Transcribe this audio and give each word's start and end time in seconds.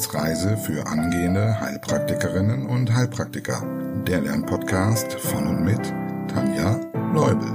Wissensreise 0.00 0.56
für 0.56 0.86
angehende 0.86 1.60
Heilpraktikerinnen 1.60 2.64
und 2.64 2.90
Heilpraktiker. 2.90 3.62
Der 4.06 4.22
Lernpodcast 4.22 5.12
von 5.20 5.46
und 5.46 5.62
mit 5.62 5.92
Tanja 6.26 6.80
Leubel. 7.12 7.46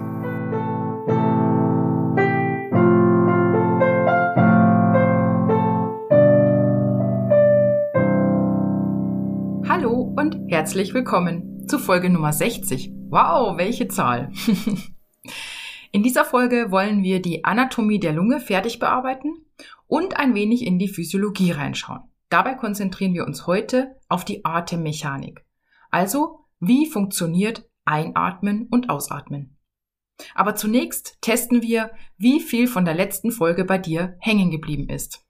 Hallo 9.68 10.14
und 10.16 10.38
herzlich 10.48 10.93
willkommen 10.93 11.68
zu 11.68 11.80
Folge 11.80 12.12
Nummer 12.12 12.32
60. 12.32 12.91
Wow, 13.09 13.57
welche 13.57 13.88
Zahl! 13.88 14.32
In 15.91 16.04
dieser 16.04 16.25
Folge 16.25 16.69
wollen 16.69 17.02
wir 17.02 17.24
die 17.24 17.43
Anatomie 17.43 18.00
der 18.00 18.14
Lunge 18.14 18.39
fertig 18.39 18.77
bearbeiten 18.77 19.33
und 19.88 20.18
ein 20.18 20.36
wenig 20.36 20.64
in 20.64 20.77
die 20.77 20.89
Physiologie 20.89 21.50
reinschauen. 21.50 22.02
Dabei 22.36 22.56
konzentrieren 22.56 23.14
wir 23.14 23.25
uns 23.25 23.48
heute 23.48 23.96
auf 24.10 24.25
die 24.25 24.44
Atemmechanik. 24.44 25.46
Also, 25.89 26.46
wie 26.60 26.86
funktioniert 26.86 27.64
Einatmen 27.86 28.68
und 28.70 28.89
Ausatmen? 28.89 29.58
Aber 30.34 30.54
zunächst 30.58 31.18
testen 31.21 31.61
wir, 31.61 31.92
wie 32.17 32.42
viel 32.42 32.67
von 32.67 32.84
der 32.84 32.94
letzten 32.94 33.31
Folge 33.31 33.64
bei 33.64 33.78
dir 33.78 34.17
hängen 34.20 34.52
geblieben 34.52 34.89
ist. 34.89 35.25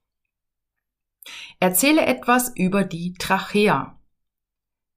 Erzähle 1.59 2.07
etwas 2.07 2.51
über 2.55 2.83
die 2.83 3.13
Trachea. 3.13 4.01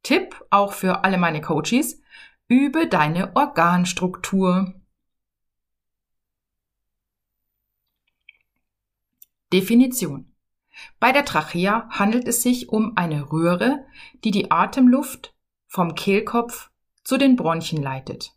Tipp 0.02 0.34
auch 0.48 0.72
für 0.72 1.04
alle 1.04 1.18
meine 1.18 1.42
Coaches, 1.42 2.00
übe 2.48 2.86
deine 2.86 3.36
Organstruktur. 3.36 4.72
Definition. 9.52 10.27
Bei 11.00 11.12
der 11.12 11.24
Trachea 11.24 11.88
handelt 11.90 12.26
es 12.26 12.42
sich 12.42 12.68
um 12.68 12.96
eine 12.96 13.30
Röhre, 13.30 13.86
die 14.24 14.30
die 14.30 14.50
Atemluft 14.50 15.34
vom 15.66 15.94
Kehlkopf 15.94 16.70
zu 17.04 17.16
den 17.18 17.36
Bronchien 17.36 17.82
leitet. 17.82 18.32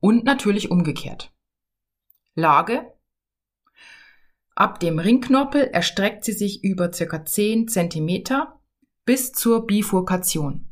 Und 0.00 0.24
natürlich 0.24 0.70
umgekehrt. 0.70 1.32
Lage. 2.34 2.92
Ab 4.54 4.80
dem 4.80 4.98
Ringknorpel 4.98 5.62
erstreckt 5.62 6.24
sie 6.24 6.32
sich 6.32 6.62
über 6.62 6.92
circa 6.92 7.24
10 7.24 7.68
cm 7.68 8.24
bis 9.04 9.32
zur 9.32 9.66
Bifurkation. 9.66 10.70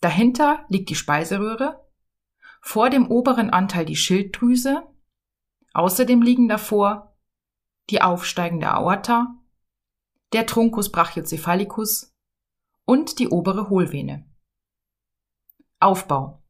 Dahinter 0.00 0.64
liegt 0.68 0.90
die 0.90 0.94
Speiseröhre, 0.94 1.84
vor 2.60 2.90
dem 2.90 3.10
oberen 3.10 3.50
Anteil 3.50 3.84
die 3.84 3.96
Schilddrüse, 3.96 4.86
außerdem 5.72 6.22
liegen 6.22 6.48
davor 6.48 7.16
die 7.90 8.00
aufsteigende 8.00 8.68
Aorta, 8.68 9.34
der 10.32 10.46
Truncus 10.46 10.90
brachiocephalicus 10.90 12.14
und 12.84 13.18
die 13.18 13.28
obere 13.28 13.68
Hohlvene. 13.68 14.26
Aufbau. 15.80 16.42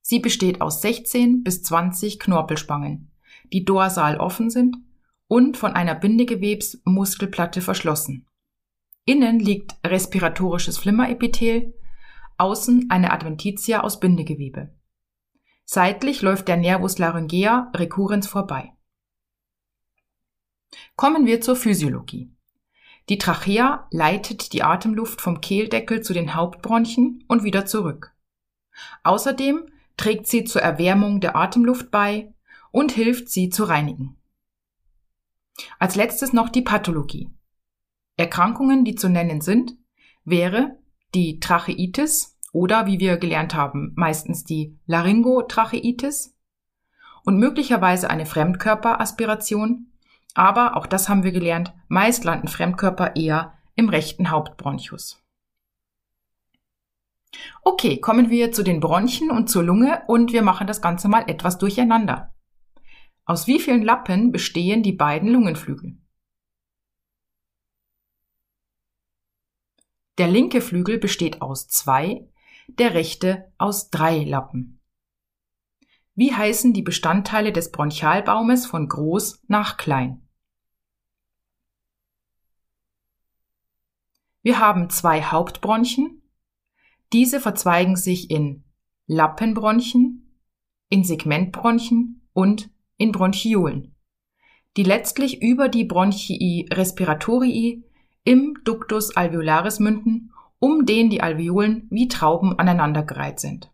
Sie 0.00 0.18
besteht 0.18 0.60
aus 0.60 0.82
16 0.82 1.42
bis 1.42 1.62
20 1.62 2.18
Knorpelspangen, 2.18 3.12
die 3.52 3.64
dorsal 3.64 4.18
offen 4.18 4.50
sind 4.50 4.76
und 5.28 5.56
von 5.56 5.72
einer 5.72 5.94
Bindegewebsmuskelplatte 5.94 7.60
verschlossen. 7.60 8.26
Innen 9.04 9.38
liegt 9.38 9.74
respiratorisches 9.84 10.78
Flimmerepithel, 10.78 11.74
außen 12.38 12.90
eine 12.90 13.12
Adventitia 13.12 13.80
aus 13.80 14.00
Bindegewebe. 14.00 14.74
Seitlich 15.64 16.22
läuft 16.22 16.48
der 16.48 16.56
Nervus 16.56 16.98
laryngea 16.98 17.70
recurrens 17.74 18.26
vorbei. 18.26 18.72
Kommen 20.96 21.26
wir 21.26 21.40
zur 21.40 21.56
Physiologie. 21.56 22.30
Die 23.08 23.18
Trachea 23.18 23.86
leitet 23.90 24.52
die 24.52 24.62
Atemluft 24.62 25.20
vom 25.20 25.40
Kehldeckel 25.40 26.02
zu 26.02 26.12
den 26.12 26.34
Hauptbronchien 26.34 27.24
und 27.28 27.42
wieder 27.42 27.66
zurück. 27.66 28.12
Außerdem 29.02 29.66
trägt 29.96 30.26
sie 30.26 30.44
zur 30.44 30.62
Erwärmung 30.62 31.20
der 31.20 31.36
Atemluft 31.36 31.90
bei 31.90 32.32
und 32.70 32.92
hilft 32.92 33.28
sie 33.28 33.50
zu 33.50 33.64
reinigen. 33.64 34.16
Als 35.78 35.96
letztes 35.96 36.32
noch 36.32 36.48
die 36.48 36.62
Pathologie. 36.62 37.30
Erkrankungen, 38.16 38.84
die 38.84 38.94
zu 38.94 39.08
nennen 39.08 39.40
sind, 39.40 39.76
wäre 40.24 40.78
die 41.14 41.40
Tracheitis 41.40 42.38
oder, 42.52 42.86
wie 42.86 43.00
wir 43.00 43.16
gelernt 43.16 43.54
haben, 43.54 43.92
meistens 43.96 44.44
die 44.44 44.78
Laryngotracheitis 44.86 46.36
und 47.24 47.38
möglicherweise 47.38 48.10
eine 48.10 48.26
Fremdkörperaspiration 48.26 49.91
aber, 50.34 50.76
auch 50.76 50.86
das 50.86 51.08
haben 51.08 51.24
wir 51.24 51.32
gelernt, 51.32 51.72
meist 51.88 52.24
landen 52.24 52.48
Fremdkörper 52.48 53.16
eher 53.16 53.54
im 53.74 53.88
rechten 53.88 54.30
Hauptbronchus. 54.30 55.22
Okay, 57.62 57.98
kommen 57.98 58.30
wir 58.30 58.52
zu 58.52 58.62
den 58.62 58.80
Bronchien 58.80 59.30
und 59.30 59.48
zur 59.48 59.62
Lunge 59.62 60.02
und 60.06 60.32
wir 60.32 60.42
machen 60.42 60.66
das 60.66 60.82
Ganze 60.82 61.08
mal 61.08 61.28
etwas 61.28 61.58
durcheinander. 61.58 62.34
Aus 63.24 63.46
wie 63.46 63.60
vielen 63.60 63.82
Lappen 63.82 64.32
bestehen 64.32 64.82
die 64.82 64.92
beiden 64.92 65.28
Lungenflügel? 65.28 65.96
Der 70.18 70.28
linke 70.28 70.60
Flügel 70.60 70.98
besteht 70.98 71.40
aus 71.40 71.68
zwei, 71.68 72.28
der 72.68 72.94
rechte 72.94 73.52
aus 73.58 73.90
drei 73.90 74.24
Lappen. 74.24 74.80
Wie 76.14 76.34
heißen 76.34 76.74
die 76.74 76.82
Bestandteile 76.82 77.52
des 77.52 77.72
Bronchialbaumes 77.72 78.66
von 78.66 78.88
groß 78.88 79.42
nach 79.48 79.78
klein? 79.78 80.21
Wir 84.42 84.58
haben 84.58 84.90
zwei 84.90 85.22
Hauptbronchien. 85.22 86.22
Diese 87.12 87.40
verzweigen 87.40 87.96
sich 87.96 88.30
in 88.30 88.64
Lappenbronchien, 89.06 90.36
in 90.88 91.04
Segmentbronchien 91.04 92.22
und 92.32 92.70
in 92.96 93.12
Bronchiolen, 93.12 93.94
die 94.76 94.82
letztlich 94.82 95.42
über 95.42 95.68
die 95.68 95.84
Bronchii 95.84 96.68
respiratorii 96.72 97.84
im 98.24 98.58
Ductus 98.64 99.16
alveolaris 99.16 99.78
münden, 99.78 100.32
um 100.58 100.86
den 100.86 101.10
die 101.10 101.22
Alveolen 101.22 101.86
wie 101.90 102.08
Trauben 102.08 102.58
aneinandergereiht 102.58 103.40
sind. 103.40 103.72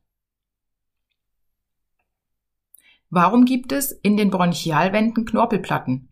Warum 3.10 3.44
gibt 3.46 3.72
es 3.72 3.92
in 3.92 4.16
den 4.16 4.30
Bronchialwänden 4.30 5.24
Knorpelplatten? 5.24 6.10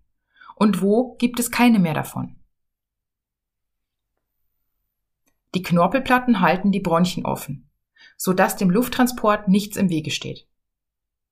Und 0.54 0.80
wo 0.80 1.14
gibt 1.16 1.38
es 1.40 1.50
keine 1.50 1.78
mehr 1.78 1.94
davon? 1.94 2.35
Die 5.54 5.62
Knorpelplatten 5.62 6.40
halten 6.40 6.72
die 6.72 6.80
Bronchien 6.80 7.24
offen, 7.24 7.68
sodass 8.16 8.56
dem 8.56 8.70
Lufttransport 8.70 9.48
nichts 9.48 9.76
im 9.76 9.88
Wege 9.88 10.10
steht. 10.10 10.46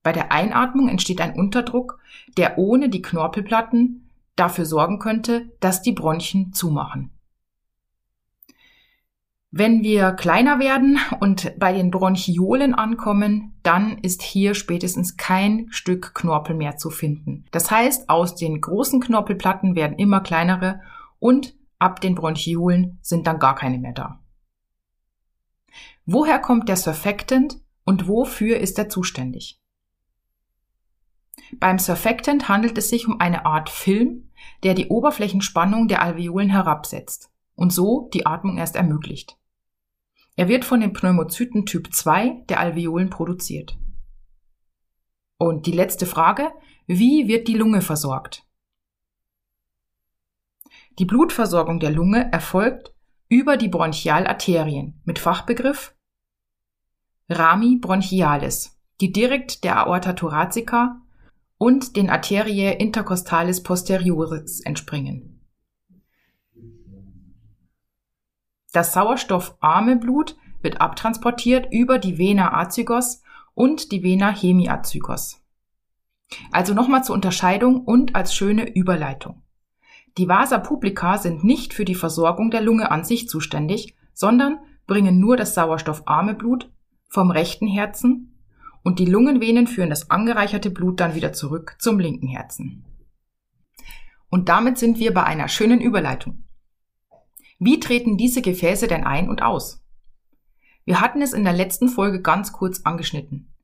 Bei 0.02 0.12
der 0.12 0.32
Einatmung 0.32 0.88
entsteht 0.88 1.20
ein 1.20 1.34
Unterdruck, 1.34 1.98
der 2.36 2.58
ohne 2.58 2.88
die 2.88 3.02
Knorpelplatten 3.02 4.10
dafür 4.36 4.66
sorgen 4.66 4.98
könnte, 4.98 5.50
dass 5.60 5.82
die 5.82 5.92
Bronchien 5.92 6.52
zumachen. 6.52 7.10
Wenn 9.56 9.84
wir 9.84 10.10
kleiner 10.10 10.58
werden 10.58 10.98
und 11.20 11.56
bei 11.60 11.72
den 11.72 11.92
Bronchiolen 11.92 12.75
ankommen, 12.75 13.54
dann 13.62 13.98
ist 13.98 14.20
hier 14.22 14.54
spätestens 14.54 15.16
kein 15.16 15.69
Stück 15.70 16.12
Knorpel 16.12 16.56
mehr 16.56 16.76
zu 16.76 16.91
finden. 16.91 17.44
Das 17.52 17.70
heißt, 17.70 18.10
aus 18.10 18.34
den 18.34 18.60
großen 18.60 19.00
Knorpelplatten 19.00 19.76
werden 19.76 19.96
immer 19.96 20.20
kleinere 20.20 20.81
und 21.20 21.54
ab 21.84 22.00
den 22.00 22.15
Bronchiolen 22.15 22.99
sind 23.03 23.27
dann 23.27 23.39
gar 23.39 23.55
keine 23.55 23.78
mehr 23.78 23.93
da. 23.93 24.21
Woher 26.06 26.39
kommt 26.39 26.69
der 26.69 26.77
Surfactant 26.77 27.61
und 27.84 28.09
wofür 28.09 28.59
ist 28.59 28.78
er 28.78 28.89
zuständig? 28.89 29.61
Beim 31.53 31.79
Surfactant 31.79 32.49
handelt 32.49 32.79
es 32.79 32.88
sich 32.88 33.06
um 33.06 33.20
eine 33.20 33.44
Art 33.44 33.69
Film, 33.69 34.31
der 34.62 34.75
die 34.75 34.88
Oberflächenspannung 34.88 35.87
der 35.88 36.03
Alveolen 36.03 36.49
herabsetzt 36.49 37.31
und 37.55 37.73
so 37.73 38.08
die 38.14 38.25
Atmung 38.25 38.56
erst 38.56 38.76
ermöglicht. 38.76 39.38
Er 40.37 40.49
wird 40.49 40.64
von 40.64 40.81
den 40.81 40.94
Pneumozyten 40.94 41.67
Typ 41.67 41.93
2 41.93 42.44
der 42.49 42.61
Alveolen 42.61 43.11
produziert. 43.11 43.79
Und 45.37 45.67
die 45.67 45.73
letzte 45.73 46.06
Frage, 46.06 46.50
wie 46.87 47.29
wird 47.29 47.47
die 47.47 47.56
Lunge 47.56 47.82
versorgt? 47.82 48.44
Die 50.99 51.05
Blutversorgung 51.05 51.81
der 51.81 51.91
Lunge 51.91 52.31
erfolgt 52.32 52.94
über 53.29 53.56
die 53.56 53.69
Bronchialarterien 53.69 55.00
mit 55.05 55.19
Fachbegriff 55.19 55.94
Rami 57.29 57.79
bronchialis, 57.81 58.79
die 59.00 59.11
direkt 59.11 59.64
der 59.64 59.79
Aorta 59.79 60.12
thoracica 60.12 61.00
und 61.58 61.96
den 61.96 62.11
Arteriae 62.11 62.75
intercostalis 62.75 63.62
posterioris 63.62 64.61
entspringen. 64.61 65.41
Das 68.73 68.93
sauerstoffarme 68.93 69.96
Blut 69.96 70.37
wird 70.61 70.81
abtransportiert 70.81 71.73
über 71.73 71.99
die 71.99 72.19
Vena 72.19 72.52
azygos 72.52 73.23
und 73.55 73.93
die 73.93 74.02
Vena 74.02 74.31
hemiazygos. 74.31 75.41
Also 76.50 76.75
nochmal 76.75 77.05
zur 77.05 77.14
Unterscheidung 77.14 77.85
und 77.85 78.17
als 78.17 78.35
schöne 78.35 78.69
Überleitung. 78.69 79.44
Die 80.16 80.28
Vasa 80.28 80.58
publica 80.58 81.19
sind 81.19 81.43
nicht 81.43 81.75
für 81.75 81.84
die 81.84 81.96
Versorgung 81.96 82.50
der 82.50 82.61
Lunge 82.61 82.90
an 82.90 83.05
sich 83.05 83.28
zuständig, 83.28 83.96
sondern 84.12 84.58
bringen 84.87 85.19
nur 85.19 85.37
das 85.37 85.55
sauerstoffarme 85.55 86.34
Blut 86.34 86.70
vom 87.08 87.31
rechten 87.31 87.66
Herzen 87.66 88.38
und 88.82 88.99
die 88.99 89.06
Lungenvenen 89.06 89.66
führen 89.66 89.90
das 89.90 90.11
angereicherte 90.11 90.70
Blut 90.70 91.00
dann 91.00 91.14
wieder 91.14 91.32
zurück 91.32 91.76
zum 91.78 91.99
linken 91.99 92.28
Herzen. 92.28 92.84
Und 94.28 94.49
damit 94.49 94.78
sind 94.78 94.99
wir 94.99 95.14
bei 95.14 95.25
einer 95.25 95.49
schönen 95.49 95.81
Überleitung. 95.81 96.44
Wie 97.58 97.81
treten 97.81 98.17
diese 98.17 98.43
Gefäße 98.43 98.87
denn 98.87 99.05
ein 99.05 99.28
und 99.28 99.43
aus? 99.43 99.82
Wir 100.84 101.00
hatten 101.00 101.22
es 101.22 101.32
in 101.32 101.44
der 101.44 101.55
letzten 101.55 101.88
Folge 101.88 102.20
ganz 102.20 102.52
kurz 102.52 102.82
angeschnitten. 102.82 103.55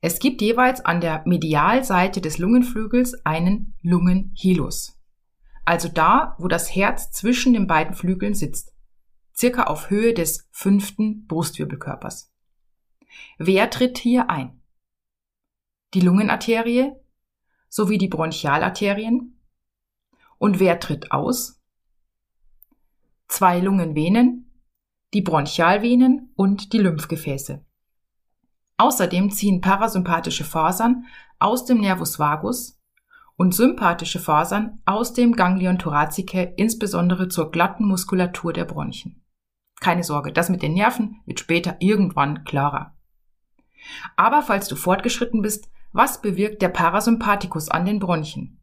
Es 0.00 0.18
gibt 0.18 0.40
jeweils 0.40 0.82
an 0.82 1.00
der 1.00 1.22
Medialseite 1.26 2.22
des 2.22 2.38
Lungenflügels 2.38 3.26
einen 3.26 3.74
Lungenhilus. 3.82 4.99
Also 5.64 5.88
da, 5.88 6.36
wo 6.38 6.48
das 6.48 6.74
Herz 6.74 7.10
zwischen 7.10 7.52
den 7.52 7.66
beiden 7.66 7.94
Flügeln 7.94 8.34
sitzt. 8.34 8.72
Circa 9.36 9.64
auf 9.64 9.90
Höhe 9.90 10.14
des 10.14 10.48
fünften 10.50 11.26
Brustwirbelkörpers. 11.26 12.32
Wer 13.38 13.70
tritt 13.70 13.98
hier 13.98 14.30
ein? 14.30 14.60
Die 15.94 16.00
Lungenarterie 16.00 16.92
sowie 17.68 17.98
die 17.98 18.08
Bronchialarterien. 18.08 19.40
Und 20.38 20.60
wer 20.60 20.80
tritt 20.80 21.12
aus? 21.12 21.60
Zwei 23.28 23.60
Lungenvenen, 23.60 24.50
die 25.14 25.22
Bronchialvenen 25.22 26.32
und 26.36 26.72
die 26.72 26.78
Lymphgefäße. 26.78 27.64
Außerdem 28.76 29.30
ziehen 29.30 29.60
parasympathische 29.60 30.44
Fasern 30.44 31.06
aus 31.38 31.64
dem 31.64 31.80
Nervus 31.80 32.18
vagus 32.18 32.79
und 33.40 33.54
sympathische 33.54 34.18
Fasern 34.18 34.82
aus 34.84 35.14
dem 35.14 35.32
Ganglion 35.32 35.78
thoracicae 35.78 36.52
insbesondere 36.58 37.28
zur 37.28 37.50
glatten 37.50 37.86
Muskulatur 37.86 38.52
der 38.52 38.66
Bronchien. 38.66 39.24
Keine 39.80 40.04
Sorge, 40.04 40.30
das 40.30 40.50
mit 40.50 40.60
den 40.60 40.74
Nerven 40.74 41.22
wird 41.24 41.40
später 41.40 41.76
irgendwann 41.78 42.44
klarer. 42.44 42.94
Aber 44.14 44.42
falls 44.42 44.68
du 44.68 44.76
fortgeschritten 44.76 45.40
bist, 45.40 45.70
was 45.90 46.20
bewirkt 46.20 46.60
der 46.60 46.68
Parasympathikus 46.68 47.70
an 47.70 47.86
den 47.86 47.98
Bronchien? 47.98 48.60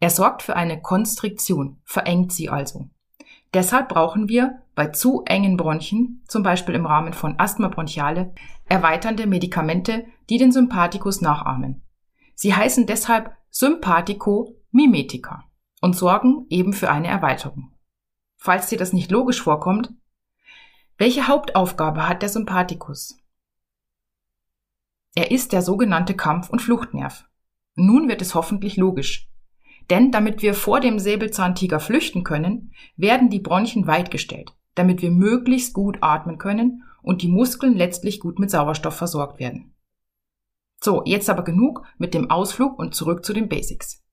Er 0.00 0.10
sorgt 0.10 0.42
für 0.42 0.56
eine 0.56 0.82
Konstriktion, 0.82 1.80
verengt 1.84 2.32
sie 2.32 2.48
also. 2.48 2.90
Deshalb 3.54 3.90
brauchen 3.90 4.28
wir 4.28 4.60
bei 4.74 4.88
zu 4.88 5.22
engen 5.24 5.56
Bronchien, 5.56 6.24
zum 6.26 6.42
Beispiel 6.42 6.74
im 6.74 6.84
Rahmen 6.84 7.12
von 7.12 7.38
Asthma 7.38 7.68
bronchiale, 7.68 8.34
erweiternde 8.64 9.28
Medikamente, 9.28 10.04
die 10.28 10.38
den 10.38 10.50
Sympathikus 10.50 11.20
nachahmen. 11.20 11.84
Sie 12.40 12.54
heißen 12.54 12.86
deshalb 12.86 13.36
Sympathico-Mimetika 13.50 15.42
und 15.80 15.96
sorgen 15.96 16.46
eben 16.50 16.72
für 16.72 16.88
eine 16.88 17.08
Erweiterung. 17.08 17.72
Falls 18.36 18.68
dir 18.68 18.78
das 18.78 18.92
nicht 18.92 19.10
logisch 19.10 19.42
vorkommt, 19.42 19.92
welche 20.98 21.26
Hauptaufgabe 21.26 22.08
hat 22.08 22.22
der 22.22 22.28
Sympathikus? 22.28 23.18
Er 25.16 25.32
ist 25.32 25.52
der 25.52 25.62
sogenannte 25.62 26.14
Kampf- 26.14 26.48
und 26.48 26.62
Fluchtnerv. 26.62 27.24
Nun 27.74 28.08
wird 28.08 28.22
es 28.22 28.36
hoffentlich 28.36 28.76
logisch. 28.76 29.28
Denn 29.90 30.12
damit 30.12 30.40
wir 30.40 30.54
vor 30.54 30.78
dem 30.78 31.00
Säbelzahntiger 31.00 31.80
flüchten 31.80 32.22
können, 32.22 32.72
werden 32.96 33.30
die 33.30 33.40
Bronchien 33.40 33.88
weitgestellt, 33.88 34.52
damit 34.76 35.02
wir 35.02 35.10
möglichst 35.10 35.74
gut 35.74 35.98
atmen 36.02 36.38
können 36.38 36.84
und 37.02 37.22
die 37.22 37.28
Muskeln 37.28 37.74
letztlich 37.74 38.20
gut 38.20 38.38
mit 38.38 38.52
Sauerstoff 38.52 38.94
versorgt 38.94 39.40
werden. 39.40 39.74
So, 40.80 41.02
jetzt 41.04 41.28
aber 41.28 41.42
genug 41.42 41.84
mit 41.98 42.14
dem 42.14 42.30
Ausflug 42.30 42.78
und 42.78 42.94
zurück 42.94 43.24
zu 43.24 43.32
den 43.32 43.48
Basics. 43.48 44.04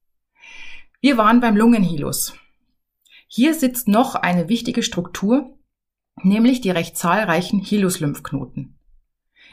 Wir 1.00 1.16
waren 1.16 1.40
beim 1.40 1.56
Lungenhilus. 1.56 2.34
Hier 3.28 3.54
sitzt 3.54 3.88
noch 3.88 4.14
eine 4.14 4.48
wichtige 4.48 4.82
Struktur, 4.82 5.56
nämlich 6.22 6.60
die 6.60 6.70
recht 6.70 6.96
zahlreichen 6.96 7.60
Hilus-Lymphknoten. 7.60 8.78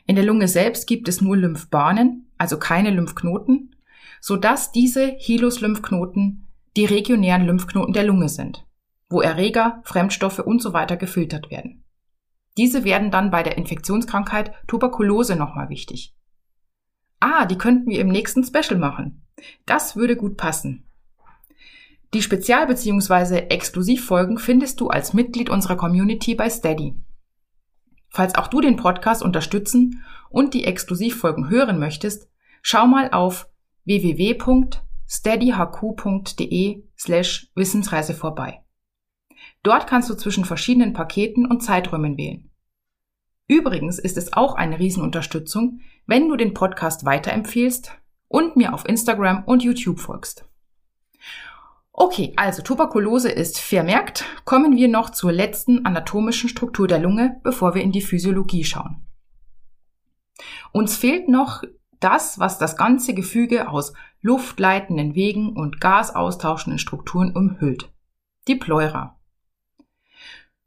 In 0.06 0.16
der 0.16 0.26
Lunge 0.26 0.48
selbst 0.48 0.88
gibt 0.88 1.08
es 1.08 1.22
nur 1.22 1.38
Lymphbahnen, 1.38 2.32
also 2.38 2.58
keine 2.58 2.90
Lymphknoten, 2.90 3.76
sodass 4.20 4.72
diese 4.72 5.06
Hilus-Lymphknoten 5.18 6.46
die 6.76 6.86
regionären 6.86 7.46
Lymphknoten 7.46 7.94
der 7.94 8.04
Lunge 8.04 8.30
sind, 8.30 8.66
wo 9.10 9.22
Erreger, 9.22 9.82
Fremdstoffe 9.84 10.40
und 10.40 10.62
so 10.62 10.74
weiter 10.74 10.98
gefiltert 10.98 11.52
werden. 11.52 11.84
Diese 12.58 12.84
werden 12.84 13.12
dann 13.12 13.32
bei 13.32 13.44
der 13.44 13.58
Infektionskrankheit 13.58 14.54
Tuberkulose 14.68 15.36
nochmal 15.36 15.70
wichtig. 15.70 16.16
Ah, 17.26 17.46
die 17.46 17.58
könnten 17.58 17.90
wir 17.90 18.02
im 18.02 18.10
nächsten 18.10 18.44
Special 18.44 18.78
machen. 18.78 19.26
Das 19.66 19.96
würde 19.96 20.18
gut 20.18 20.36
passen. 20.36 20.84
Die 22.14 22.22
Spezial- 22.22 22.68
bzw. 22.68 23.48
Exklusivfolgen 23.48 24.38
findest 24.38 24.82
du 24.82 24.90
als 24.90 25.14
Mitglied 25.14 25.50
unserer 25.50 25.78
Community 25.78 26.36
bei 26.36 26.50
Steady. 26.50 26.96
Falls 28.10 28.36
auch 28.36 28.48
du 28.48 28.60
den 28.60 28.76
Podcast 28.76 29.24
unterstützen 29.24 30.04
und 30.30 30.54
die 30.54 30.66
Exklusivfolgen 30.66 31.50
hören 31.50 31.80
möchtest, 31.80 32.28
schau 32.62 32.88
mal 32.88 33.10
auf 33.12 33.48
www.steadyhq.de 33.86 36.84
slash 37.00 37.48
Wissensreise 37.56 38.16
vorbei. 38.16 38.66
Dort 39.64 39.88
kannst 39.88 40.10
du 40.10 40.16
zwischen 40.16 40.44
verschiedenen 40.44 40.92
Paketen 40.92 41.46
und 41.46 41.64
Zeiträumen 41.64 42.18
wählen. 42.18 42.50
Übrigens 43.48 44.00
ist 44.00 44.18
es 44.18 44.34
auch 44.34 44.56
eine 44.56 44.80
Riesenunterstützung, 44.80 45.82
wenn 46.06 46.30
du 46.30 46.36
den 46.36 46.54
Podcast 46.54 47.06
weiterempfiehlst 47.06 47.92
und 48.28 48.56
mir 48.56 48.74
auf 48.74 48.88
Instagram 48.88 49.44
und 49.46 49.64
YouTube 49.64 50.00
folgst. 50.00 50.46
Okay, 51.92 52.34
also 52.38 52.64
Tuberkulose 52.64 53.30
ist 53.30 53.60
vermerkt. 53.60 54.26
Kommen 54.46 54.76
wir 54.76 54.88
noch 54.88 55.12
zur 55.12 55.32
letzten 55.32 55.86
anatomischen 55.86 56.50
Struktur 56.50 56.88
der 56.88 57.00
Lunge, 57.00 57.40
bevor 57.44 57.76
wir 57.76 57.84
in 57.84 57.92
die 57.92 58.02
Physiologie 58.02 58.64
schauen. 58.64 59.06
Uns 60.72 60.98
fehlt 60.98 61.30
noch 61.30 61.64
das, 62.00 62.40
was 62.40 62.58
das 62.58 62.76
ganze 62.78 63.14
Gefüge 63.14 63.70
aus 63.70 63.94
luftleitenden 64.22 65.14
Wegen 65.14 65.54
und 65.54 65.80
gasaustauschenden 65.80 66.80
Strukturen 66.80 67.36
umhüllt. 67.36 67.94
Die 68.48 68.56
Pleura. 68.56 69.20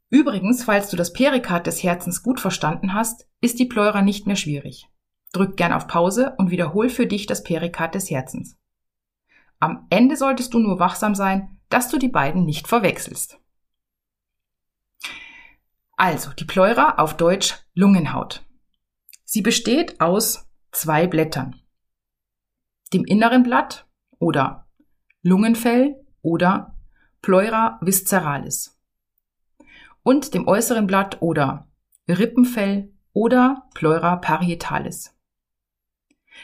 Übrigens, 0.09 0.63
falls 0.63 0.89
du 0.89 0.95
das 0.95 1.11
Perikard 1.11 1.67
des 1.67 1.83
Herzens 1.83 2.23
gut 2.23 2.39
verstanden 2.39 2.93
hast, 2.93 3.27
ist 3.41 3.59
die 3.59 3.65
Pleura 3.65 4.01
nicht 4.01 4.25
mehr 4.25 4.37
schwierig. 4.37 4.87
Drück 5.33 5.57
gern 5.57 5.73
auf 5.73 5.87
Pause 5.87 6.33
und 6.37 6.49
wiederhol 6.49 6.89
für 6.89 7.07
dich 7.07 7.25
das 7.25 7.43
Perikard 7.43 7.93
des 7.95 8.09
Herzens. 8.09 8.57
Am 9.59 9.85
Ende 9.89 10.15
solltest 10.15 10.53
du 10.53 10.59
nur 10.59 10.79
wachsam 10.79 11.13
sein, 11.13 11.59
dass 11.67 11.89
du 11.89 11.97
die 11.97 12.07
beiden 12.07 12.45
nicht 12.45 12.67
verwechselst. 12.67 13.39
Also, 15.97 16.31
die 16.31 16.45
Pleura 16.45 16.95
auf 16.99 17.17
Deutsch 17.17 17.55
Lungenhaut. 17.73 18.45
Sie 19.25 19.41
besteht 19.41 19.99
aus 19.99 20.47
zwei 20.71 21.07
Blättern. 21.07 21.59
Dem 22.93 23.03
inneren 23.03 23.43
Blatt 23.43 23.87
oder 24.19 24.67
Lungenfell 25.21 25.95
oder 26.21 26.77
Pleura 27.21 27.79
visceralis 27.81 28.76
und 30.07 30.33
dem 30.33 30.47
äußeren 30.47 30.87
Blatt 30.87 31.21
oder 31.21 31.67
Rippenfell 32.07 32.93
oder 33.11 33.67
Pleura 33.73 34.15
parietalis. 34.15 35.13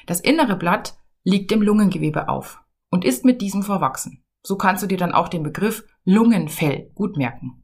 Das 0.05 0.19
innere 0.19 0.57
Blatt 0.57 0.97
liegt 1.23 1.49
dem 1.49 1.61
Lungengewebe 1.61 2.27
auf 2.27 2.59
und 2.89 3.05
ist 3.05 3.23
mit 3.23 3.41
diesem 3.41 3.63
verwachsen. 3.63 4.21
So 4.41 4.57
kannst 4.57 4.83
du 4.83 4.87
dir 4.87 4.97
dann 4.97 5.13
auch 5.13 5.29
den 5.29 5.43
Begriff 5.43 5.85
Lungenfell 6.03 6.91
gut 6.93 7.15
merken. 7.15 7.63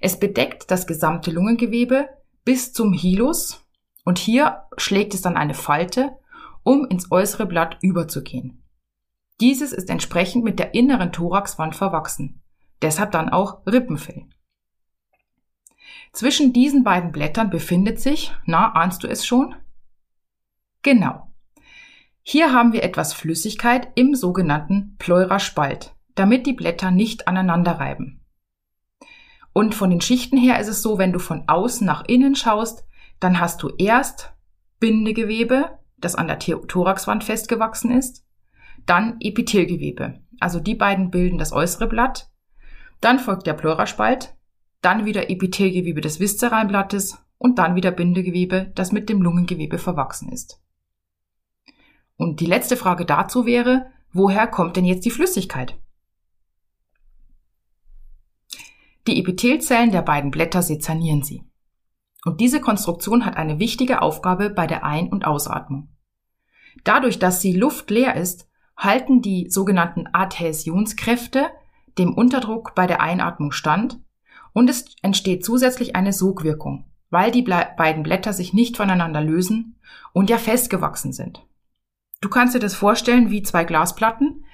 Es 0.00 0.20
bedeckt 0.20 0.70
das 0.70 0.86
gesamte 0.86 1.32
Lungengewebe 1.32 2.08
bis 2.44 2.72
zum 2.72 2.92
Hilus 2.92 3.66
und 4.04 4.18
hier 4.18 4.66
schlägt 4.76 5.14
es 5.14 5.20
dann 5.20 5.36
eine 5.36 5.54
Falte, 5.54 6.12
um 6.62 6.86
ins 6.86 7.10
äußere 7.10 7.46
Blatt 7.46 7.76
überzugehen. 7.80 8.62
Dieses 9.40 9.72
ist 9.72 9.90
entsprechend 9.90 10.44
mit 10.44 10.60
der 10.60 10.74
inneren 10.74 11.10
Thoraxwand 11.10 11.74
verwachsen. 11.74 12.40
Deshalb 12.82 13.10
dann 13.10 13.30
auch 13.30 13.66
Rippenfell. 13.66 14.28
Zwischen 16.12 16.52
diesen 16.52 16.84
beiden 16.84 17.12
Blättern 17.12 17.50
befindet 17.50 18.00
sich, 18.00 18.32
na, 18.44 18.72
ahnst 18.72 19.02
du 19.02 19.06
es 19.06 19.26
schon? 19.26 19.54
Genau. 20.82 21.30
Hier 22.22 22.52
haben 22.52 22.72
wir 22.72 22.82
etwas 22.82 23.12
Flüssigkeit 23.12 23.88
im 23.94 24.14
sogenannten 24.14 24.96
Pleuraspalt, 24.98 25.94
damit 26.14 26.46
die 26.46 26.54
Blätter 26.54 26.90
nicht 26.90 27.28
aneinander 27.28 27.72
reiben. 27.72 28.24
Und 29.52 29.74
von 29.74 29.90
den 29.90 30.00
Schichten 30.00 30.36
her 30.36 30.60
ist 30.60 30.68
es 30.68 30.82
so, 30.82 30.98
wenn 30.98 31.12
du 31.12 31.18
von 31.18 31.44
außen 31.46 31.86
nach 31.86 32.04
innen 32.06 32.34
schaust, 32.34 32.84
dann 33.20 33.40
hast 33.40 33.62
du 33.62 33.70
erst 33.78 34.32
Bindegewebe, 34.80 35.78
das 35.96 36.14
an 36.14 36.28
der 36.28 36.38
Thoraxwand 36.38 37.24
festgewachsen 37.24 37.90
ist, 37.90 38.26
dann 38.84 39.16
Epithelgewebe. 39.20 40.20
Also 40.40 40.60
die 40.60 40.74
beiden 40.74 41.10
bilden 41.10 41.38
das 41.38 41.52
äußere 41.52 41.86
Blatt. 41.86 42.30
Dann 43.00 43.18
folgt 43.18 43.46
der 43.46 43.54
Pleuraspalt, 43.54 44.35
dann 44.80 45.04
wieder 45.04 45.30
Epithelgewebe 45.30 46.00
des 46.00 46.20
viszeralen 46.20 46.68
Blattes 46.68 47.18
und 47.38 47.58
dann 47.58 47.74
wieder 47.74 47.90
Bindegewebe, 47.90 48.72
das 48.74 48.92
mit 48.92 49.08
dem 49.08 49.22
Lungengewebe 49.22 49.78
verwachsen 49.78 50.30
ist. 50.30 50.60
Und 52.16 52.40
die 52.40 52.46
letzte 52.46 52.76
Frage 52.76 53.04
dazu 53.04 53.46
wäre, 53.46 53.86
woher 54.12 54.46
kommt 54.46 54.76
denn 54.76 54.84
jetzt 54.84 55.04
die 55.04 55.10
Flüssigkeit? 55.10 55.78
Die 59.06 59.20
Epithelzellen 59.20 59.92
der 59.92 60.02
beiden 60.02 60.30
Blätter 60.30 60.62
sezernieren 60.62 61.22
sie. 61.22 61.44
Und 62.24 62.40
diese 62.40 62.60
Konstruktion 62.60 63.24
hat 63.24 63.36
eine 63.36 63.60
wichtige 63.60 64.02
Aufgabe 64.02 64.50
bei 64.50 64.66
der 64.66 64.84
Ein- 64.84 65.10
und 65.10 65.26
Ausatmung. 65.26 65.90
Dadurch, 66.82 67.18
dass 67.18 67.40
sie 67.40 67.52
luftleer 67.52 68.16
ist, 68.16 68.48
halten 68.76 69.22
die 69.22 69.48
sogenannten 69.48 70.06
Adhäsionskräfte 70.12 71.46
dem 71.98 72.14
Unterdruck 72.14 72.74
bei 72.74 72.86
der 72.86 73.00
Einatmung 73.00 73.52
stand 73.52 74.00
und 74.56 74.70
es 74.70 74.86
entsteht 75.02 75.44
zusätzlich 75.44 75.96
eine 75.96 76.14
Sogwirkung, 76.14 76.86
weil 77.10 77.30
die 77.30 77.42
beiden 77.42 78.02
Blätter 78.02 78.32
sich 78.32 78.54
nicht 78.54 78.78
voneinander 78.78 79.20
lösen 79.20 79.78
und 80.14 80.30
ja 80.30 80.38
festgewachsen 80.38 81.12
sind. 81.12 81.44
Du 82.22 82.30
kannst 82.30 82.54
dir 82.54 82.58
das 82.58 82.74
vorstellen 82.74 83.28
wie 83.28 83.42
zwei 83.42 83.64
Glasplatten, 83.64 84.46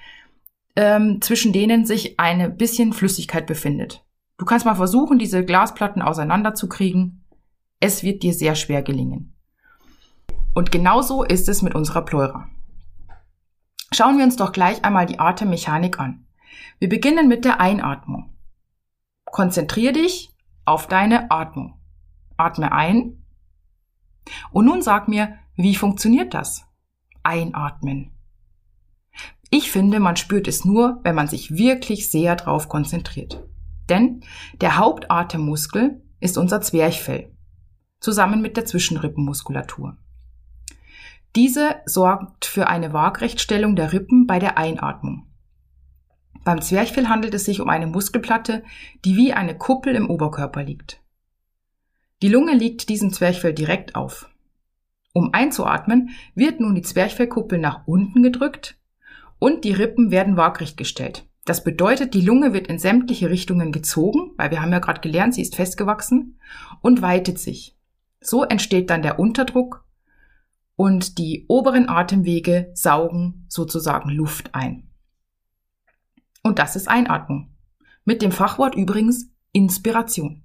ähm, 0.75 1.21
zwischen 1.21 1.53
denen 1.53 1.85
sich 1.85 2.19
eine 2.19 2.49
bisschen 2.49 2.91
Flüssigkeit 2.91 3.47
befindet. 3.47 4.03
Du 4.37 4.43
kannst 4.43 4.65
mal 4.65 4.75
versuchen, 4.75 5.19
diese 5.19 5.45
Glasplatten 5.45 6.01
auseinanderzukriegen. 6.01 7.23
Es 7.79 8.03
wird 8.03 8.23
dir 8.23 8.33
sehr 8.33 8.55
schwer 8.55 8.83
gelingen. 8.83 9.33
Und 10.53 10.69
genauso 10.69 11.23
ist 11.23 11.47
es 11.47 11.61
mit 11.61 11.75
unserer 11.75 12.03
Pleura. 12.03 12.49
Schauen 13.93 14.17
wir 14.17 14.25
uns 14.25 14.35
doch 14.35 14.51
gleich 14.51 14.83
einmal 14.83 15.05
die 15.05 15.19
Atemmechanik 15.19 15.97
an. 15.97 16.25
Wir 16.79 16.89
beginnen 16.89 17.29
mit 17.29 17.45
der 17.45 17.61
Einatmung. 17.61 18.32
Konzentrier 19.33 19.93
dich 19.93 20.29
auf 20.63 20.85
deine 20.85 21.31
Atmung. 21.31 21.79
Atme 22.37 22.71
ein. 22.71 23.25
Und 24.51 24.65
nun 24.65 24.83
sag 24.83 25.07
mir, 25.07 25.39
wie 25.55 25.73
funktioniert 25.73 26.35
das? 26.35 26.67
Einatmen. 27.23 28.11
Ich 29.49 29.71
finde, 29.71 29.99
man 29.99 30.17
spürt 30.17 30.47
es 30.47 30.65
nur, 30.65 30.99
wenn 31.01 31.15
man 31.15 31.27
sich 31.27 31.57
wirklich 31.57 32.11
sehr 32.11 32.35
drauf 32.35 32.69
konzentriert. 32.69 33.43
Denn 33.89 34.23
der 34.61 34.77
Hauptatemmuskel 34.77 36.03
ist 36.19 36.37
unser 36.37 36.61
Zwerchfell 36.61 37.35
zusammen 37.99 38.39
mit 38.39 38.55
der 38.55 38.65
Zwischenrippenmuskulatur. 38.65 39.97
Diese 41.35 41.77
sorgt 41.87 42.45
für 42.45 42.67
eine 42.67 42.93
Waagrechtstellung 42.93 43.75
der 43.75 43.93
Rippen 43.93 44.27
bei 44.27 44.37
der 44.37 44.59
Einatmung. 44.59 45.32
Beim 46.43 46.61
Zwerchfell 46.61 47.07
handelt 47.07 47.33
es 47.33 47.45
sich 47.45 47.61
um 47.61 47.69
eine 47.69 47.87
Muskelplatte, 47.87 48.63
die 49.05 49.15
wie 49.15 49.33
eine 49.33 49.57
Kuppel 49.57 49.95
im 49.95 50.09
Oberkörper 50.09 50.63
liegt. 50.63 51.01
Die 52.21 52.29
Lunge 52.29 52.53
liegt 52.53 52.89
diesem 52.89 53.11
Zwerchfell 53.13 53.53
direkt 53.53 53.95
auf. 53.95 54.29
Um 55.13 55.33
einzuatmen, 55.33 56.09
wird 56.35 56.59
nun 56.59 56.75
die 56.75 56.81
Zwerchfellkuppel 56.81 57.59
nach 57.59 57.85
unten 57.85 58.23
gedrückt 58.23 58.77
und 59.39 59.63
die 59.63 59.73
Rippen 59.73 60.11
werden 60.11 60.37
waagrecht 60.37 60.77
gestellt. 60.77 61.25
Das 61.45 61.63
bedeutet, 61.63 62.13
die 62.13 62.21
Lunge 62.21 62.53
wird 62.53 62.67
in 62.67 62.79
sämtliche 62.79 63.29
Richtungen 63.29 63.71
gezogen, 63.71 64.31
weil 64.37 64.51
wir 64.51 64.61
haben 64.61 64.71
ja 64.71 64.79
gerade 64.79 65.01
gelernt, 65.01 65.35
sie 65.35 65.41
ist 65.41 65.55
festgewachsen 65.55 66.39
und 66.81 67.01
weitet 67.01 67.37
sich. 67.39 67.77
So 68.21 68.43
entsteht 68.43 68.89
dann 68.89 69.01
der 69.01 69.19
Unterdruck 69.19 69.85
und 70.75 71.17
die 71.17 71.45
oberen 71.49 71.89
Atemwege 71.89 72.71
saugen 72.73 73.45
sozusagen 73.49 74.09
Luft 74.09 74.55
ein. 74.55 74.89
Und 76.43 76.59
das 76.59 76.75
ist 76.75 76.87
Einatmung. 76.87 77.49
Mit 78.05 78.21
dem 78.21 78.31
Fachwort 78.31 78.75
übrigens 78.75 79.31
Inspiration. 79.53 80.43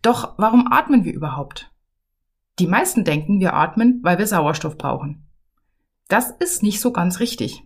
Doch 0.00 0.34
warum 0.38 0.72
atmen 0.72 1.04
wir 1.04 1.12
überhaupt? 1.12 1.70
Die 2.58 2.66
meisten 2.66 3.04
denken, 3.04 3.40
wir 3.40 3.54
atmen, 3.54 4.00
weil 4.02 4.18
wir 4.18 4.26
Sauerstoff 4.26 4.78
brauchen. 4.78 5.26
Das 6.08 6.30
ist 6.30 6.62
nicht 6.62 6.80
so 6.80 6.92
ganz 6.92 7.20
richtig. 7.20 7.62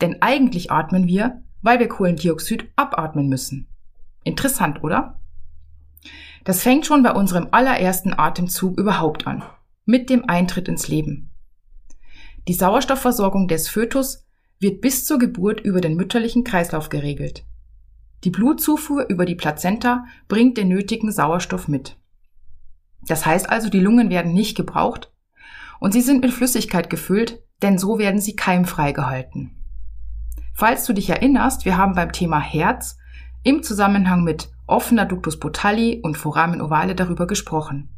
Denn 0.00 0.22
eigentlich 0.22 0.70
atmen 0.70 1.06
wir, 1.06 1.42
weil 1.62 1.78
wir 1.78 1.88
Kohlendioxid 1.88 2.70
abatmen 2.76 3.28
müssen. 3.28 3.68
Interessant, 4.22 4.82
oder? 4.82 5.20
Das 6.44 6.62
fängt 6.62 6.86
schon 6.86 7.02
bei 7.02 7.12
unserem 7.12 7.48
allerersten 7.52 8.12
Atemzug 8.12 8.78
überhaupt 8.78 9.26
an, 9.26 9.42
mit 9.84 10.10
dem 10.10 10.28
Eintritt 10.28 10.68
ins 10.68 10.88
Leben. 10.88 11.30
Die 12.48 12.54
Sauerstoffversorgung 12.54 13.48
des 13.48 13.68
Fötus 13.68 14.23
wird 14.64 14.80
bis 14.80 15.04
zur 15.04 15.18
Geburt 15.18 15.60
über 15.60 15.82
den 15.82 15.94
mütterlichen 15.94 16.42
Kreislauf 16.42 16.88
geregelt. 16.88 17.44
Die 18.24 18.30
Blutzufuhr 18.30 19.06
über 19.10 19.26
die 19.26 19.34
Plazenta 19.34 20.06
bringt 20.26 20.56
den 20.56 20.68
nötigen 20.68 21.12
Sauerstoff 21.12 21.68
mit. 21.68 21.98
Das 23.06 23.26
heißt 23.26 23.50
also, 23.50 23.68
die 23.68 23.80
Lungen 23.80 24.08
werden 24.08 24.32
nicht 24.32 24.56
gebraucht 24.56 25.12
und 25.80 25.92
sie 25.92 26.00
sind 26.00 26.22
mit 26.22 26.32
Flüssigkeit 26.32 26.88
gefüllt, 26.88 27.42
denn 27.60 27.76
so 27.76 27.98
werden 27.98 28.20
sie 28.20 28.36
keimfrei 28.36 28.92
gehalten. 28.92 29.50
Falls 30.54 30.86
du 30.86 30.94
dich 30.94 31.10
erinnerst, 31.10 31.66
wir 31.66 31.76
haben 31.76 31.94
beim 31.94 32.12
Thema 32.12 32.40
Herz 32.40 32.96
im 33.42 33.62
Zusammenhang 33.62 34.24
mit 34.24 34.48
offener 34.66 35.04
Ductus 35.04 35.38
botalli 35.38 36.00
und 36.02 36.16
Foramen 36.16 36.62
ovale 36.62 36.94
darüber 36.94 37.26
gesprochen. 37.26 37.93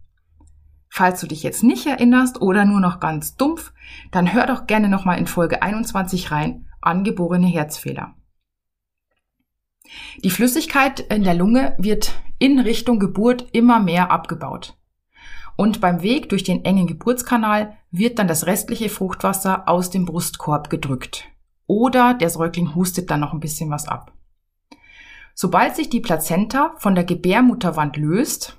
Falls 0.96 1.20
du 1.20 1.26
dich 1.26 1.42
jetzt 1.42 1.62
nicht 1.62 1.84
erinnerst 1.84 2.40
oder 2.40 2.64
nur 2.64 2.80
noch 2.80 3.00
ganz 3.00 3.36
dumpf, 3.36 3.74
dann 4.12 4.32
hör 4.32 4.46
doch 4.46 4.66
gerne 4.66 4.88
nochmal 4.88 5.18
in 5.18 5.26
Folge 5.26 5.60
21 5.60 6.30
rein, 6.30 6.64
angeborene 6.80 7.48
Herzfehler. 7.48 8.14
Die 10.24 10.30
Flüssigkeit 10.30 11.00
in 11.00 11.22
der 11.22 11.34
Lunge 11.34 11.76
wird 11.76 12.14
in 12.38 12.58
Richtung 12.58 12.98
Geburt 12.98 13.46
immer 13.52 13.78
mehr 13.78 14.10
abgebaut. 14.10 14.78
Und 15.54 15.82
beim 15.82 16.00
Weg 16.00 16.30
durch 16.30 16.44
den 16.44 16.64
engen 16.64 16.86
Geburtskanal 16.86 17.76
wird 17.90 18.18
dann 18.18 18.26
das 18.26 18.46
restliche 18.46 18.88
Fruchtwasser 18.88 19.68
aus 19.68 19.90
dem 19.90 20.06
Brustkorb 20.06 20.70
gedrückt. 20.70 21.26
Oder 21.66 22.14
der 22.14 22.30
Säugling 22.30 22.74
hustet 22.74 23.10
dann 23.10 23.20
noch 23.20 23.34
ein 23.34 23.40
bisschen 23.40 23.68
was 23.68 23.86
ab. 23.86 24.14
Sobald 25.34 25.76
sich 25.76 25.90
die 25.90 26.00
Plazenta 26.00 26.72
von 26.78 26.94
der 26.94 27.04
Gebärmutterwand 27.04 27.98
löst, 27.98 28.58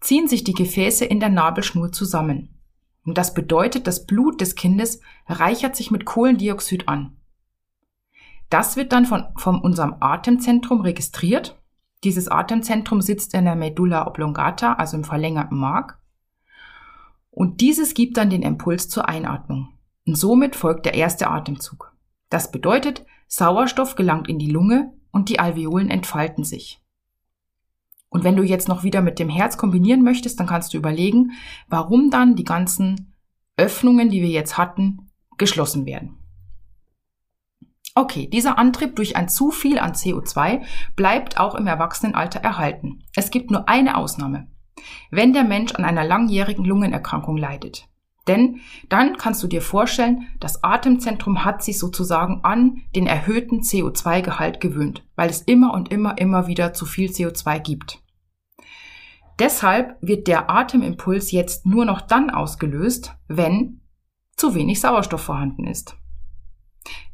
ziehen 0.00 0.28
sich 0.28 0.44
die 0.44 0.54
Gefäße 0.54 1.04
in 1.04 1.20
der 1.20 1.28
Nabelschnur 1.28 1.92
zusammen. 1.92 2.60
Und 3.04 3.18
das 3.18 3.34
bedeutet, 3.34 3.86
das 3.86 4.06
Blut 4.06 4.40
des 4.40 4.54
Kindes 4.54 5.00
reichert 5.26 5.76
sich 5.76 5.90
mit 5.90 6.04
Kohlendioxid 6.04 6.88
an. 6.88 7.16
Das 8.50 8.76
wird 8.76 8.92
dann 8.92 9.06
von, 9.06 9.24
von 9.36 9.60
unserem 9.60 9.96
Atemzentrum 10.00 10.80
registriert. 10.80 11.60
Dieses 12.02 12.28
Atemzentrum 12.28 13.00
sitzt 13.00 13.34
in 13.34 13.44
der 13.44 13.56
Medulla 13.56 14.06
oblongata, 14.06 14.74
also 14.74 14.96
im 14.96 15.04
verlängerten 15.04 15.56
Mark. 15.56 15.98
Und 17.30 17.60
dieses 17.60 17.94
gibt 17.94 18.16
dann 18.16 18.30
den 18.30 18.42
Impuls 18.42 18.88
zur 18.88 19.08
Einatmung. 19.08 19.68
Und 20.06 20.16
somit 20.16 20.56
folgt 20.56 20.86
der 20.86 20.94
erste 20.94 21.28
Atemzug. 21.28 21.94
Das 22.28 22.50
bedeutet, 22.50 23.04
Sauerstoff 23.28 23.94
gelangt 23.94 24.28
in 24.28 24.38
die 24.38 24.50
Lunge 24.50 24.92
und 25.12 25.28
die 25.28 25.38
Alveolen 25.38 25.90
entfalten 25.90 26.42
sich. 26.42 26.79
Und 28.10 28.24
wenn 28.24 28.36
du 28.36 28.42
jetzt 28.42 28.68
noch 28.68 28.82
wieder 28.82 29.00
mit 29.00 29.18
dem 29.18 29.28
Herz 29.28 29.56
kombinieren 29.56 30.02
möchtest, 30.02 30.38
dann 30.38 30.46
kannst 30.46 30.74
du 30.74 30.78
überlegen, 30.78 31.32
warum 31.68 32.10
dann 32.10 32.34
die 32.34 32.44
ganzen 32.44 33.14
Öffnungen, 33.56 34.10
die 34.10 34.20
wir 34.20 34.28
jetzt 34.28 34.58
hatten, 34.58 35.10
geschlossen 35.38 35.86
werden. 35.86 36.16
Okay, 37.94 38.28
dieser 38.28 38.58
Antrieb 38.58 38.96
durch 38.96 39.16
ein 39.16 39.28
zu 39.28 39.50
viel 39.50 39.78
an 39.78 39.92
CO2 39.92 40.62
bleibt 40.96 41.40
auch 41.40 41.54
im 41.54 41.66
Erwachsenenalter 41.66 42.40
erhalten. 42.40 43.04
Es 43.16 43.30
gibt 43.30 43.50
nur 43.50 43.68
eine 43.68 43.96
Ausnahme. 43.96 44.48
Wenn 45.10 45.32
der 45.32 45.44
Mensch 45.44 45.74
an 45.74 45.84
einer 45.84 46.04
langjährigen 46.04 46.64
Lungenerkrankung 46.64 47.36
leidet. 47.36 47.89
Denn 48.28 48.60
dann 48.88 49.16
kannst 49.16 49.42
du 49.42 49.46
dir 49.46 49.62
vorstellen, 49.62 50.28
das 50.40 50.62
Atemzentrum 50.62 51.44
hat 51.44 51.62
sich 51.62 51.78
sozusagen 51.78 52.40
an 52.44 52.82
den 52.94 53.06
erhöhten 53.06 53.60
CO2-Gehalt 53.60 54.60
gewöhnt, 54.60 55.04
weil 55.16 55.30
es 55.30 55.42
immer 55.42 55.72
und 55.74 55.90
immer, 55.90 56.18
immer 56.18 56.46
wieder 56.46 56.72
zu 56.72 56.86
viel 56.86 57.10
CO2 57.10 57.58
gibt. 57.60 58.02
Deshalb 59.38 59.96
wird 60.02 60.28
der 60.28 60.50
Atemimpuls 60.50 61.32
jetzt 61.32 61.64
nur 61.64 61.86
noch 61.86 62.02
dann 62.02 62.28
ausgelöst, 62.28 63.14
wenn 63.26 63.80
zu 64.36 64.54
wenig 64.54 64.80
Sauerstoff 64.80 65.22
vorhanden 65.22 65.66
ist. 65.66 65.96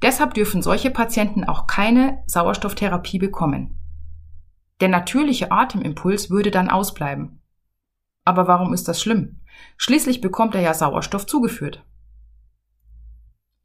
Deshalb 0.03 0.35
dürfen 0.35 0.61
solche 0.61 0.91
Patienten 0.91 1.45
auch 1.45 1.67
keine 1.67 2.23
Sauerstofftherapie 2.27 3.19
bekommen. 3.19 3.79
Der 4.81 4.89
natürliche 4.89 5.53
Atemimpuls 5.53 6.31
würde 6.31 6.51
dann 6.51 6.69
ausbleiben. 6.69 7.36
Aber 8.27 8.49
warum 8.49 8.75
ist 8.75 8.89
das 8.89 9.01
schlimm? 9.01 9.41
Schließlich 9.77 10.21
bekommt 10.21 10.55
er 10.57 10.61
ja 10.61 10.75
Sauerstoff 10.75 11.27
zugeführt. 11.27 11.87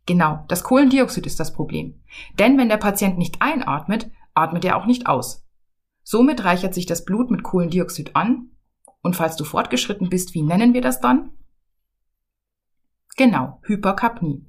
Genau, 0.05 0.45
das 0.49 0.63
Kohlendioxid 0.63 1.25
ist 1.25 1.39
das 1.39 1.51
Problem. 1.51 2.01
Denn 2.37 2.57
wenn 2.57 2.69
der 2.69 2.77
Patient 2.77 3.17
nicht 3.17 3.41
einatmet, 3.41 4.11
atmet 4.35 4.63
er 4.63 4.77
auch 4.77 4.85
nicht 4.85 5.07
aus. 5.07 5.47
Somit 6.03 6.43
reichert 6.43 6.75
sich 6.75 6.85
das 6.85 7.05
Blut 7.05 7.31
mit 7.31 7.41
Kohlendioxid 7.41 8.15
an. 8.15 8.51
Und 9.01 9.15
falls 9.15 9.35
du 9.35 9.45
fortgeschritten 9.45 10.09
bist, 10.09 10.35
wie 10.35 10.43
nennen 10.43 10.75
wir 10.75 10.81
das 10.81 11.01
dann? 11.01 11.31
Genau, 13.17 13.59
Hyperkapnie. 13.63 14.45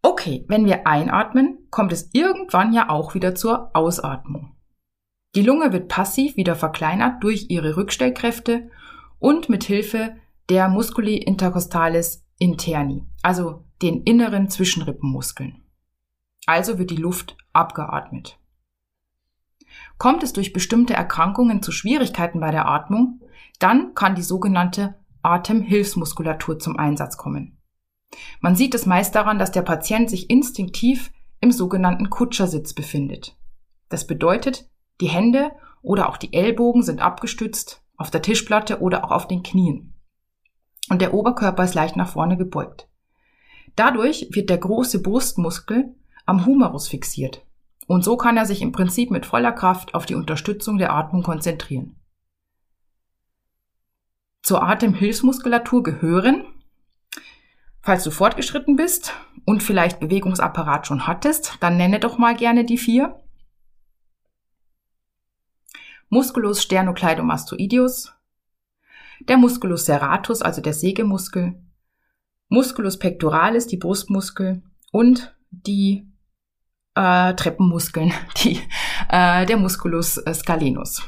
Okay, 0.00 0.46
wenn 0.48 0.64
wir 0.64 0.86
einatmen, 0.86 1.66
kommt 1.70 1.92
es 1.92 2.08
irgendwann 2.14 2.72
ja 2.72 2.88
auch 2.88 3.14
wieder 3.14 3.34
zur 3.34 3.76
Ausatmung. 3.76 4.57
Die 5.34 5.42
Lunge 5.42 5.72
wird 5.72 5.88
passiv 5.88 6.36
wieder 6.36 6.56
verkleinert 6.56 7.22
durch 7.22 7.46
ihre 7.50 7.76
Rückstellkräfte 7.76 8.70
und 9.18 9.48
mit 9.48 9.64
Hilfe 9.64 10.16
der 10.48 10.68
Musculi 10.68 11.16
intercostalis 11.16 12.24
interni, 12.38 13.06
also 13.22 13.64
den 13.82 14.02
inneren 14.02 14.48
Zwischenrippenmuskeln. 14.48 15.62
Also 16.46 16.78
wird 16.78 16.90
die 16.90 16.96
Luft 16.96 17.36
abgeatmet. 17.52 18.38
Kommt 19.98 20.22
es 20.22 20.32
durch 20.32 20.52
bestimmte 20.52 20.94
Erkrankungen 20.94 21.62
zu 21.62 21.72
Schwierigkeiten 21.72 22.40
bei 22.40 22.50
der 22.50 22.66
Atmung, 22.66 23.20
dann 23.58 23.94
kann 23.94 24.14
die 24.14 24.22
sogenannte 24.22 24.94
Atemhilfsmuskulatur 25.22 26.58
zum 26.58 26.78
Einsatz 26.78 27.16
kommen. 27.16 27.58
Man 28.40 28.56
sieht 28.56 28.74
es 28.74 28.86
meist 28.86 29.14
daran, 29.14 29.38
dass 29.38 29.52
der 29.52 29.62
Patient 29.62 30.08
sich 30.08 30.30
instinktiv 30.30 31.10
im 31.40 31.52
sogenannten 31.52 32.08
Kutschersitz 32.08 32.72
befindet. 32.72 33.36
Das 33.88 34.06
bedeutet, 34.06 34.70
die 35.00 35.08
Hände 35.08 35.52
oder 35.82 36.08
auch 36.08 36.16
die 36.16 36.32
Ellbogen 36.32 36.82
sind 36.82 37.00
abgestützt 37.00 37.82
auf 37.96 38.10
der 38.10 38.22
Tischplatte 38.22 38.80
oder 38.80 39.04
auch 39.04 39.10
auf 39.10 39.28
den 39.28 39.42
Knien. 39.42 39.94
Und 40.90 41.02
der 41.02 41.14
Oberkörper 41.14 41.64
ist 41.64 41.74
leicht 41.74 41.96
nach 41.96 42.08
vorne 42.08 42.36
gebeugt. 42.36 42.88
Dadurch 43.76 44.28
wird 44.30 44.50
der 44.50 44.58
große 44.58 45.02
Brustmuskel 45.02 45.94
am 46.26 46.46
Humerus 46.46 46.88
fixiert. 46.88 47.44
Und 47.86 48.04
so 48.04 48.16
kann 48.16 48.36
er 48.36 48.44
sich 48.44 48.60
im 48.60 48.72
Prinzip 48.72 49.10
mit 49.10 49.24
voller 49.24 49.52
Kraft 49.52 49.94
auf 49.94 50.04
die 50.04 50.14
Unterstützung 50.14 50.78
der 50.78 50.92
Atmung 50.92 51.22
konzentrieren. 51.22 51.96
Zur 54.42 54.62
Atemhilfsmuskulatur 54.62 55.82
gehören, 55.82 56.44
falls 57.80 58.04
du 58.04 58.10
fortgeschritten 58.10 58.76
bist 58.76 59.14
und 59.44 59.62
vielleicht 59.62 60.00
Bewegungsapparat 60.00 60.86
schon 60.86 61.06
hattest, 61.06 61.56
dann 61.60 61.76
nenne 61.76 61.98
doch 62.00 62.18
mal 62.18 62.36
gerne 62.36 62.64
die 62.64 62.78
vier. 62.78 63.20
Musculus 66.08 66.62
sternocleidomastoideus, 66.62 68.14
der 69.20 69.36
Musculus 69.36 69.84
serratus, 69.84 70.42
also 70.42 70.60
der 70.60 70.72
Sägemuskel, 70.72 71.60
Musculus 72.48 72.98
pectoralis, 72.98 73.66
die 73.66 73.76
Brustmuskel 73.76 74.62
und 74.90 75.36
die 75.50 76.10
äh, 76.94 77.34
Treppenmuskeln, 77.34 78.12
die, 78.42 78.60
äh, 79.08 79.44
der 79.44 79.56
Musculus 79.56 80.14
scalenus. 80.32 81.02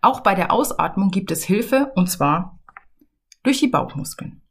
Auch 0.00 0.20
bei 0.20 0.34
der 0.34 0.52
Ausatmung 0.52 1.10
gibt 1.10 1.30
es 1.30 1.44
Hilfe, 1.44 1.92
und 1.94 2.10
zwar 2.10 2.58
durch 3.42 3.60
die 3.60 3.68
Bauchmuskeln. 3.68 4.42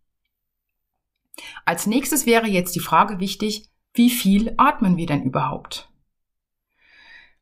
Als 1.66 1.88
nächstes 1.88 2.26
wäre 2.26 2.48
jetzt 2.48 2.76
die 2.76 2.80
Frage 2.80 3.20
wichtig, 3.20 3.70
wie 3.94 4.10
viel 4.10 4.54
atmen 4.58 4.98
wir 4.98 5.06
denn 5.06 5.24
überhaupt? 5.24 5.90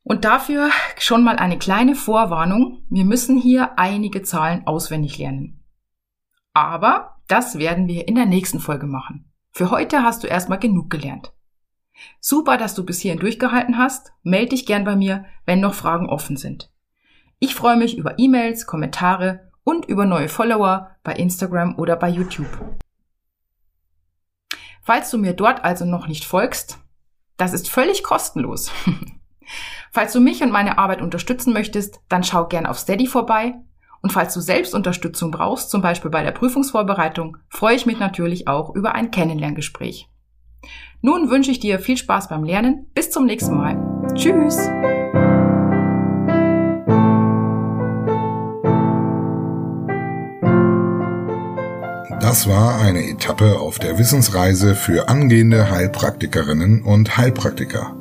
Und 0.04 0.26
dafür 0.26 0.70
schon 0.98 1.24
mal 1.24 1.36
eine 1.36 1.58
kleine 1.58 1.96
Vorwarnung. 1.96 2.84
Wir 2.90 3.06
müssen 3.06 3.38
hier 3.38 3.78
einige 3.78 4.24
Zahlen 4.24 4.66
auswendig 4.66 5.18
lernen. 5.18 5.64
Aber 6.54 7.18
das 7.28 7.60
werden 7.60 7.88
wir 7.88 8.08
in 8.08 8.16
der 8.16 8.26
nächsten 8.26 8.60
Folge 8.60 8.88
machen. 8.88 9.32
Für 9.52 9.70
heute 9.70 10.04
hast 10.04 10.24
du 10.24 10.28
erstmal 10.28 10.60
genug 10.60 10.90
gelernt. 10.90 11.34
Super, 12.20 12.58
dass 12.58 12.74
du 12.74 12.86
bis 12.86 13.00
hierhin 13.00 13.20
durchgehalten 13.20 13.78
hast. 13.78 14.12
Meld 14.24 14.52
dich 14.52 14.66
gern 14.66 14.84
bei 14.84 14.96
mir, 14.96 15.26
wenn 15.46 15.60
noch 15.60 15.74
Fragen 15.74 16.10
offen 16.10 16.36
sind. 16.36 16.72
Ich 17.40 17.56
freue 17.56 17.78
mich 17.78 17.98
über 17.98 18.18
E-Mails, 18.18 18.66
Kommentare 18.66 19.52
und 19.64 19.86
über 19.86 20.06
neue 20.06 20.30
Follower 20.30 20.92
bei 21.04 21.14
Instagram 21.14 21.78
oder 21.78 21.96
bei 21.96 22.10
YouTube. 22.10 22.50
Falls 24.82 25.12
du 25.12 25.18
mir 25.18 25.34
dort 25.34 25.64
also 25.64 25.86
noch 25.86 26.08
nicht 26.08 26.26
folgst, 26.26 26.80
das 27.38 27.54
ist 27.54 27.70
völlig 27.70 28.04
kostenlos. 28.04 28.72
falls 29.92 30.14
du 30.14 30.20
mich 30.20 30.42
und 30.44 30.52
meine 30.52 30.78
Arbeit 30.78 31.02
unterstützen 31.02 31.54
möchtest, 31.54 32.00
dann 32.10 32.24
schau 32.24 32.48
gern 32.48 32.66
auf 32.66 32.80
Steady 32.80 33.08
vorbei. 33.08 33.56
Und 34.02 34.12
falls 34.12 34.34
du 34.34 34.42
selbst 34.42 34.74
Unterstützung 34.74 35.32
brauchst, 35.32 35.70
zum 35.70 35.82
Beispiel 35.82 36.10
bei 36.10 36.24
der 36.24 36.32
Prüfungsvorbereitung, 36.32 37.38
freue 37.50 37.76
ich 37.76 37.86
mich 37.86 38.00
natürlich 38.00 38.48
auch 38.48 38.74
über 38.74 38.96
ein 38.96 39.12
Kennenlerngespräch. 39.12 40.08
Nun 41.02 41.30
wünsche 41.30 41.52
ich 41.52 41.60
dir 41.60 41.80
viel 41.80 41.98
Spaß 41.98 42.30
beim 42.30 42.44
Lernen. 42.44 42.88
Bis 42.94 43.10
zum 43.10 43.26
nächsten 43.26 43.56
Mal. 43.56 43.78
Tschüss! 44.14 44.58
Das 52.20 52.48
war 52.48 52.80
eine 52.80 53.10
Etappe 53.10 53.60
auf 53.60 53.78
der 53.78 53.98
Wissensreise 53.98 54.76
für 54.76 55.10
angehende 55.10 55.70
Heilpraktikerinnen 55.70 56.84
und 56.84 57.18
Heilpraktiker. 57.18 58.01